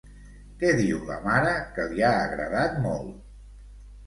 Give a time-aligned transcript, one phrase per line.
[0.61, 3.15] Què diu la mare que li ha agradat molt?